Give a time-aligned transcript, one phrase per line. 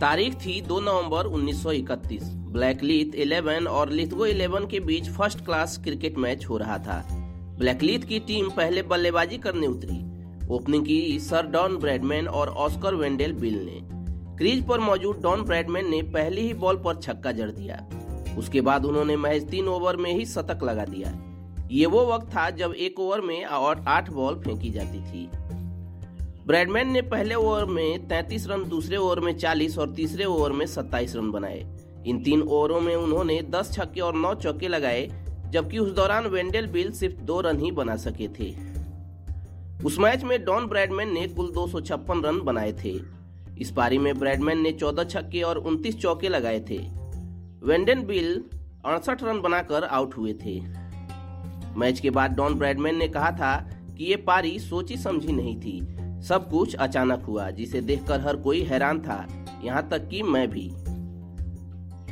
[0.00, 6.18] तारीख थी 2 नवंबर 1931 ब्लैकलीथ 11 और लिथगो 11 के बीच फ़र्स्ट क्लास क्रिकेट
[6.18, 7.02] मैच हो रहा था।
[7.58, 9.98] ब्लैकलीथ की टीम पहले बल्लेबाजी करने उतरी।
[10.48, 13.80] ओपनिंग की सर डॉन ब्रैडमैन और ऑस्कर वेंडेल बिल ने।
[14.38, 17.86] क्रीज पर मौजूद डॉन ब्रैडमैन ने पहली ही बॉल पर छक्का जड़ दिया।
[18.38, 21.18] उसके बाद उन्होंने महज तीन ओवर में ही शतक लगा दिया।
[21.70, 25.28] ये वो वक्त था जब एक ओवर में और आठ बॉल फेंकी जाती थी।
[26.46, 30.66] ब्रैडमैन ने पहले ओवर में 33 रन, दूसरे ओवर में 40 और तीसरे ओवर में
[30.66, 31.66] 27 रन बनाए।
[32.06, 36.66] इन तीन ओवरों में उन्होंने 10 छक्के और 9 चौके लगाए, जबकि उस दौरान वेंडेल
[36.66, 38.56] बिल सिर्फ़ दो रन ही बना सके थे।
[39.84, 41.70] उस मैच में डॉन ब्रैडमैन ने कुल दो
[42.10, 43.00] रन बनाए थे।
[43.58, 46.78] इस पारी में ब्रैडमैन ने 14 छक्के और 29 चौके लगाए थे।
[47.62, 48.44] वेंडेन बिल
[48.84, 50.60] अड़सठ रन बनाकर आउट हुए थे।
[51.76, 56.01] मैच के बाद डॉन ब्रैडमैन ने कहा था कि ये पारी सोची समझी नहीं थी।
[56.22, 59.28] सब कुछ अचानक हुआ, जिसे देखकर हर कोई हैरान था।
[59.64, 60.68] यहाँ तक कि मैं भी।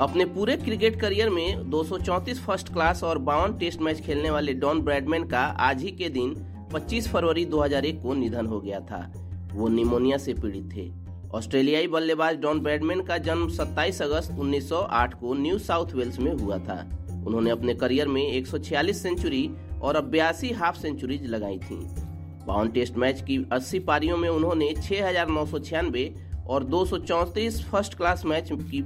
[0.00, 4.80] अपने पूरे क्रिकेट करियर में 234 फ़र्स्ट क्लास और बावन टेस्ट मैच खेलने वाले डॉन
[4.80, 6.34] ब्रैडमैन का आज ही के दिन
[6.72, 9.12] 25 फरवरी 2001 को निधन हो गया था।
[9.52, 10.92] वो निमोनिया से पीड़ित थे।
[11.34, 16.58] ऑस्ट्रेलियाई बल्लेबाज डॉन ब्रैडमैन का जन्म 27 अगस्त 1908 को न्यू साउथ वेल्स में हुआ
[16.58, 19.50] था। उन्होंने अपने करियर में 146 सेंचुरी
[19.82, 22.03] और बयासी हाफ़ सेंचुरीज लगाई थी।
[22.46, 26.14] बावन टेस्ट मैच की 80 पारियों में उन्होंने छह हज़ार नौ सौ छियानवे
[26.48, 28.82] और दो सौ चौंतीस फ़र्स्ट क्लास मैच की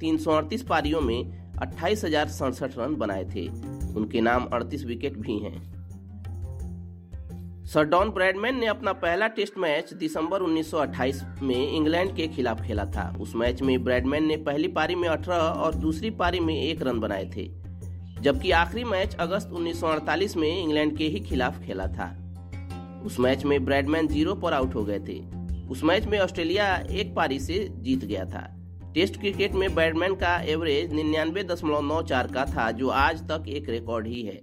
[0.00, 3.48] तीन सौ अड़तीस पारियों में अट्ठाईस रन बनाए थे।
[3.96, 5.82] उनके नाम 38 विकेट भी हैं।
[7.64, 12.84] सर डॉन ब्रैडमैन ने अपना पहला टेस्ट मैच दिसंबर 1928 में इंग्लैंड के खिलाफ खेला
[12.84, 16.82] था। उस मैच में ब्रैडमैन ने पहली पारी में 18 और दूसरी पारी में एक
[16.82, 17.50] रन बनाए थे।
[18.20, 22.21] जबकि आखिरी मैच अगस्त 1948 में इंग्लैंड के ही खिलाफ खेला था।
[23.04, 25.20] उस मैच में ब्रैडमैन ज़ीरो पर आउट हो गए थे।
[25.68, 28.48] उस मैच में ऑस्ट्रेलिया एक पारी से जीत गया था।
[28.94, 33.44] टेस्ट क्रिकेट में बैडमैन का एवरेज निन्यानवे दशमलव नौ चार का था, जो आज तक
[33.48, 34.40] एक रिकॉर्ड ही है।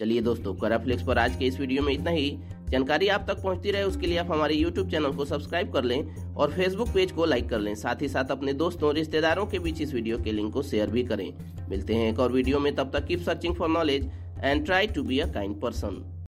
[0.00, 2.38] चलिए दोस्तों, कराफ्लिक्स पर आज के इस वीडियो में इतना ही।
[2.70, 6.34] जानकारी आप तक पहुँचती रहे, उसके लिए आप हमारे यूट्यूब चैनल को सब्सक्राइब कर लें
[6.34, 9.80] और फेसबुक पेज को लाइक कर लें। साथ ही साथ अपने दोस्तों, रिश्तेदारों के बीच
[9.80, 11.32] इस वीडियो के लिंक को शेयर भी करें।
[11.68, 14.10] मिलते हैं एक और वीडियो में, तब तक keep searching for knowledge
[14.42, 16.14] and try to be a kind person